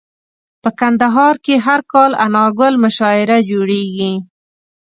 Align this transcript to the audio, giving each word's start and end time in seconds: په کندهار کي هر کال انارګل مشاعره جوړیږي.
په 0.61 0.69
کندهار 0.79 1.35
کي 1.45 1.55
هر 1.65 1.79
کال 1.93 2.11
انارګل 2.25 2.73
مشاعره 2.83 3.37
جوړیږي. 3.51 4.13